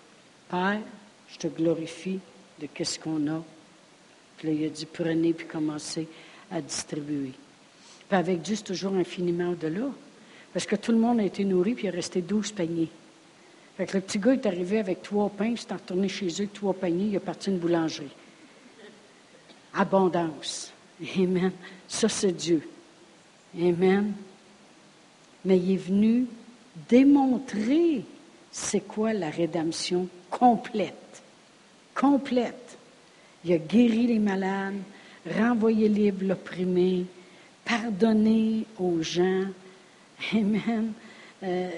[0.51, 0.81] Père,
[1.29, 2.21] je te glorifie
[2.61, 3.43] de qu'est-ce qu'on a.
[4.37, 6.07] Puis là, il a dit, prenez puis commencez
[6.51, 7.33] à distribuer.
[8.09, 9.87] Puis avec Dieu, c'est toujours infiniment au-delà.
[10.53, 12.89] Parce que tout le monde a été nourri, puis il est resté douze paniers.
[13.77, 16.49] Fait que le petit gars est arrivé avec trois pains, puis s'est retourné chez eux
[16.53, 18.11] trois paniers, il est parti une boulangerie.
[19.75, 20.73] Abondance.
[21.17, 21.53] Amen.
[21.89, 22.69] Ça, c'est Dieu.
[23.59, 24.13] Amen.
[25.45, 26.27] Mais il est venu
[26.89, 28.05] démontrer
[28.51, 31.23] c'est quoi la rédemption complète.
[31.95, 32.79] Complète.
[33.45, 34.81] Il a guéri les malades,
[35.27, 37.07] renvoyé libre l'opprimé,
[37.65, 39.45] pardonner aux gens.
[40.33, 40.93] Amen.
[41.43, 41.71] Euh,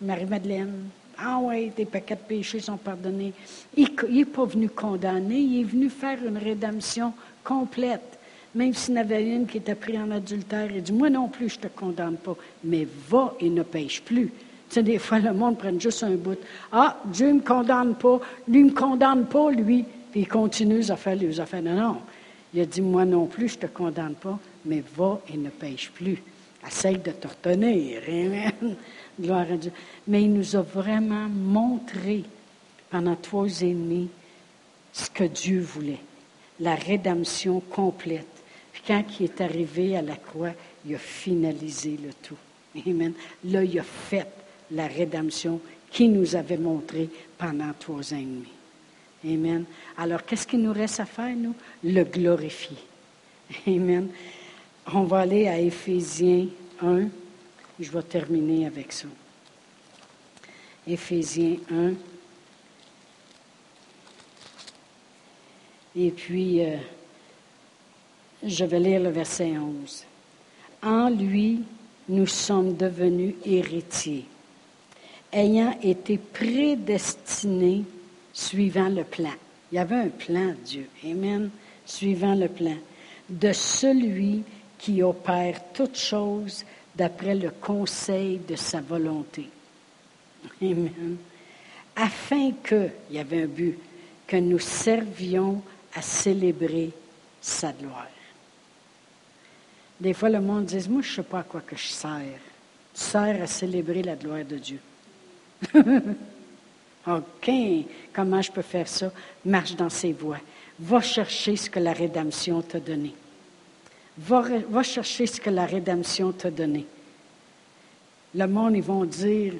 [0.00, 0.88] Marie-Madeleine,
[1.24, 3.32] ah oui, tes paquets de péchés sont pardonnés.
[3.76, 7.12] Il n'est pas venu condamner, il est venu faire une rédemption
[7.44, 8.18] complète.
[8.54, 11.28] Même s'il y en avait une qui était prise en adultère, il dit, moi non
[11.28, 14.26] plus, je ne te condamne pas, mais va et ne pêche plus.
[14.26, 16.38] Tu sais, des fois, le monde prend juste un bout.
[16.70, 19.84] Ah, Dieu ne me condamne pas, lui ne me condamne pas, lui.
[20.10, 21.62] Puis il continue à faire les affaires.
[21.62, 21.96] Non, non.
[22.52, 25.48] Il a dit, moi non plus, je ne te condamne pas, mais va et ne
[25.48, 26.22] pêche plus.
[26.66, 28.02] Essaye de te retenir.
[28.06, 28.76] Amen.
[29.20, 29.72] Gloire à Dieu.
[30.06, 32.24] Mais il nous a vraiment montré
[32.90, 34.08] pendant trois et demi
[34.92, 36.00] ce que Dieu voulait.
[36.60, 38.26] La rédemption complète.
[38.72, 40.52] Puis quand il est arrivé à la croix,
[40.86, 42.36] il a finalisé le tout.
[42.86, 43.12] Amen.
[43.44, 44.28] Là, il a fait
[44.70, 48.48] la rédemption qu'il nous avait montrée pendant trois ans et demi.
[49.24, 49.64] Amen.
[49.96, 51.54] Alors, qu'est-ce qu'il nous reste à faire, nous?
[51.84, 52.78] Le glorifier.
[53.66, 54.08] Amen.
[54.90, 56.46] On va aller à Éphésiens
[56.80, 57.08] 1.
[57.78, 59.06] Je vais terminer avec ça.
[60.86, 61.92] Éphésiens 1.
[65.94, 66.76] Et puis, euh,
[68.42, 70.04] je vais lire le verset 11.
[70.82, 71.62] En lui,
[72.08, 74.26] nous sommes devenus héritiers,
[75.32, 77.84] ayant été prédestinés
[78.32, 79.32] suivant le plan.
[79.70, 80.88] Il y avait un plan, Dieu.
[81.04, 81.50] Amen.
[81.86, 82.76] Suivant le plan.
[83.28, 84.44] De celui qui
[85.02, 86.64] opère toutes choses
[86.94, 89.48] d'après le conseil de sa volonté.
[90.60, 91.16] Amen.
[91.94, 93.78] Afin que, il y avait un but,
[94.26, 95.62] que nous servions
[95.94, 96.90] à célébrer
[97.40, 98.08] sa gloire.
[100.00, 102.40] Des fois, le monde dit, moi, je ne sais pas à quoi que je sers.
[102.94, 104.80] Tu sers à célébrer la gloire de Dieu.
[107.06, 107.50] OK,
[108.12, 109.12] comment je peux faire ça?
[109.44, 110.40] Marche dans ses voies.
[110.78, 113.14] Va chercher ce que la rédemption t'a donné.
[114.18, 116.86] Va, chercher ce que la rédemption t'a donné.
[118.34, 119.54] Le monde, ils vont dire,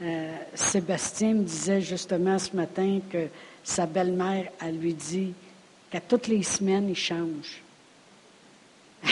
[0.00, 3.26] euh, Sébastien me disait justement ce matin que
[3.64, 5.32] sa belle-mère, elle lui dit
[5.90, 7.62] qu'à toutes les semaines, il change.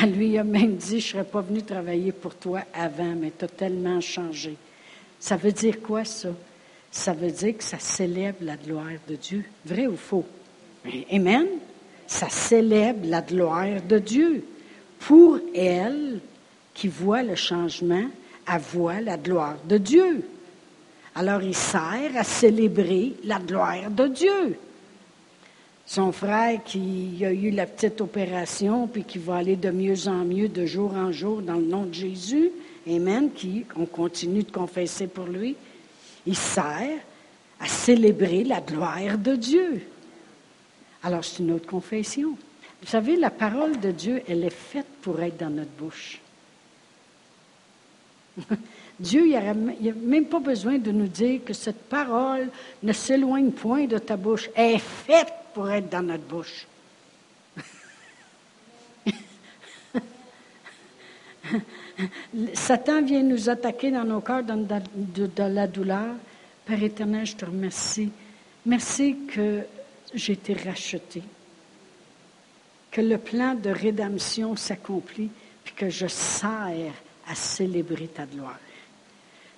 [0.01, 3.33] Elle lui a même dit, je ne serais pas venu travailler pour toi avant, mais
[3.37, 4.57] tu as tellement changé.
[5.19, 6.31] Ça veut dire quoi ça?
[6.95, 9.45] ça veut dire que ça célèbre la gloire de Dieu.
[9.67, 10.25] Vrai ou faux?
[11.11, 11.47] Amen.
[12.07, 14.45] Ça célèbre la gloire de Dieu.
[15.07, 16.21] Pour elle,
[16.73, 18.07] qui voit le changement,
[18.47, 20.27] à voir la gloire de Dieu.
[21.15, 24.59] Alors il sert à célébrer la gloire de Dieu.
[25.87, 30.25] Son frère qui a eu la petite opération, puis qui va aller de mieux en
[30.25, 32.51] mieux, de jour en jour, dans le nom de Jésus,
[32.87, 35.57] Amen, qui, on continue de confesser pour lui,
[36.27, 36.99] il sert
[37.61, 39.83] à célébrer la gloire de Dieu.
[41.03, 42.37] Alors c'est une autre confession.
[42.85, 46.21] Vous savez, la parole de Dieu, elle est faite pour être dans notre bouche.
[49.01, 52.51] Dieu, il n'a même pas besoin de nous dire que cette parole
[52.83, 54.51] ne s'éloigne point de ta bouche.
[54.55, 56.67] Elle est faite pour être dans notre bouche.
[62.53, 64.69] Satan vient nous attaquer dans nos cœurs, dans
[65.49, 66.17] la douleur.
[66.67, 68.13] Père éternel, je te remercie.
[68.67, 69.63] Merci que
[70.13, 71.23] j'ai été racheté,
[72.95, 75.29] que le plan de rédemption s'accomplit,
[75.65, 76.93] puis que je sers
[77.29, 78.61] à célébrer ta gloire.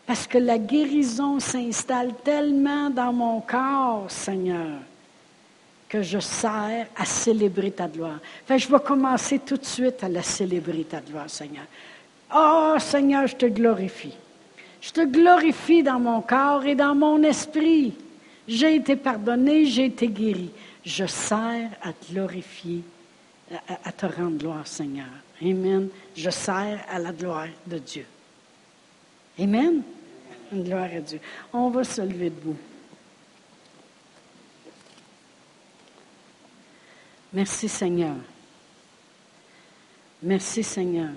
[0.07, 4.79] Parce que la guérison s'installe tellement dans mon corps, Seigneur,
[5.87, 8.21] que je sers à célébrer ta gloire.
[8.43, 11.67] Enfin, je vais commencer tout de suite à la célébrer, ta gloire, Seigneur.
[12.35, 14.17] Oh, Seigneur, je te glorifie.
[14.81, 17.93] Je te glorifie dans mon corps et dans mon esprit.
[18.49, 20.49] J'ai été pardonné, j'ai été guéri.
[20.87, 22.83] Je sers à te glorifier,
[23.51, 25.07] à, te rendre gloire, Seigneur.
[25.41, 25.89] Amen.
[26.17, 28.07] Je sers à la gloire de Dieu.
[29.39, 29.83] Amen.
[30.53, 31.21] Gloire à Dieu.
[31.53, 32.57] On va se lever debout.
[37.33, 38.17] Merci Seigneur.
[40.23, 41.11] Merci Seigneur.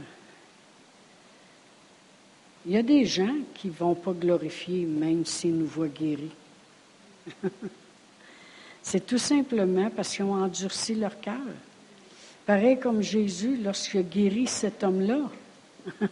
[2.66, 6.36] Il y a des gens qui ne vont pas glorifier même s'ils nous voient guéris.
[8.82, 11.36] C'est tout simplement parce qu'ils ont endurci leur cœur.
[12.50, 15.30] Pareil comme Jésus, lorsqu'il a guéri cet homme-là,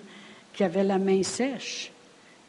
[0.54, 1.92] qui avait la main sèche.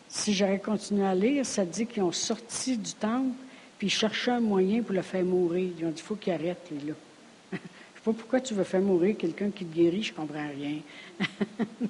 [0.07, 3.35] Si j'aurais continué à lire, ça dit qu'ils ont sorti du temple,
[3.79, 5.71] puis ils cherchaient un moyen pour le faire mourir.
[5.79, 6.93] Ils ont dit, il faut qu'il arrête, lui, là.
[7.53, 10.17] Je ne sais pas pourquoi tu veux faire mourir quelqu'un qui te guérit, je ne
[10.19, 10.81] comprends rien.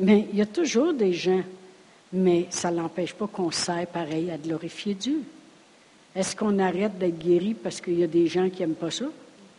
[0.00, 1.44] mais il y a toujours des gens,
[2.12, 5.22] mais ça n'empêche pas qu'on sert pareil à glorifier Dieu.
[6.16, 9.04] Est-ce qu'on arrête d'être guéri parce qu'il y a des gens qui n'aiment pas ça?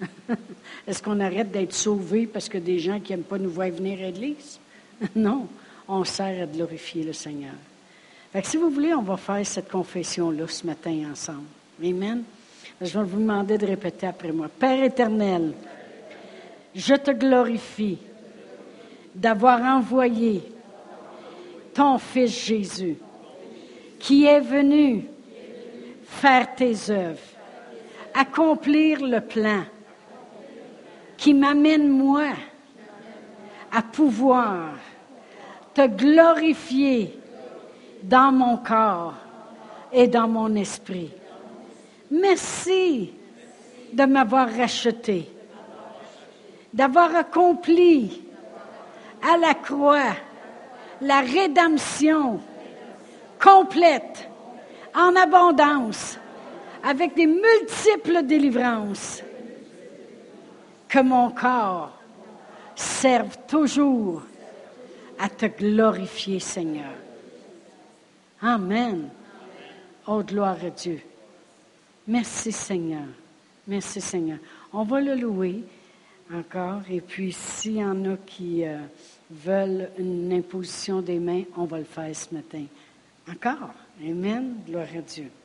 [0.87, 3.99] Est-ce qu'on arrête d'être sauvé parce que des gens qui n'aiment pas nous voir venir
[3.99, 4.59] à l'Église?
[5.15, 5.47] non,
[5.87, 7.53] on sert à glorifier le Seigneur.
[8.31, 11.47] Fait si vous voulez, on va faire cette confession-là ce matin ensemble.
[11.83, 12.23] Amen.
[12.79, 14.47] Je vais vous demander de répéter après moi.
[14.47, 15.53] Père éternel,
[16.73, 17.97] je te glorifie
[19.13, 20.41] d'avoir envoyé
[21.73, 22.95] ton Fils Jésus,
[23.99, 25.05] qui est venu
[26.05, 27.19] faire tes œuvres,
[28.13, 29.63] accomplir le plan
[31.21, 32.29] qui m'amène, moi,
[33.71, 34.69] à pouvoir
[35.71, 37.15] te glorifier
[38.01, 39.13] dans mon corps
[39.93, 41.11] et dans mon esprit.
[42.09, 43.13] Merci
[43.93, 45.29] de m'avoir racheté,
[46.73, 48.23] d'avoir accompli
[49.21, 50.15] à la croix
[51.01, 52.39] la rédemption
[53.39, 54.27] complète,
[54.95, 56.17] en abondance,
[56.83, 59.21] avec des multiples délivrances
[60.91, 61.97] que mon corps
[62.75, 64.23] serve toujours
[65.17, 66.91] à te glorifier, Seigneur.
[68.41, 69.07] Amen.
[70.05, 70.99] Oh, gloire à Dieu.
[72.07, 73.05] Merci, Seigneur.
[73.65, 74.39] Merci, Seigneur.
[74.73, 75.63] On va le louer
[76.33, 76.81] encore.
[76.89, 78.77] Et puis, s'il y en a qui euh,
[79.29, 82.65] veulent une imposition des mains, on va le faire ce matin.
[83.29, 83.75] Encore.
[84.05, 84.55] Amen.
[84.67, 85.31] Gloire à Dieu.